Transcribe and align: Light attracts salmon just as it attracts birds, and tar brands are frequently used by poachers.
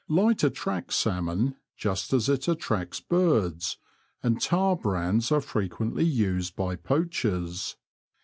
Light 0.09 0.43
attracts 0.43 0.95
salmon 0.95 1.57
just 1.77 2.11
as 2.11 2.27
it 2.27 2.47
attracts 2.47 2.99
birds, 2.99 3.77
and 4.23 4.41
tar 4.41 4.75
brands 4.75 5.31
are 5.31 5.41
frequently 5.41 6.03
used 6.05 6.55
by 6.55 6.75
poachers. 6.75 7.77